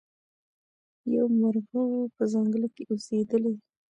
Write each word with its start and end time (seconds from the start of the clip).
یو 1.15 1.25
مرغه 1.39 1.79
وو 1.89 2.01
په 2.15 2.23
ځنګله 2.33 2.67
کي 2.75 2.83
اوسېدلی 2.91 3.53